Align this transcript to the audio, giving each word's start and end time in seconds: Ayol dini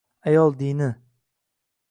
Ayol 0.27 0.55
dini 0.61 0.89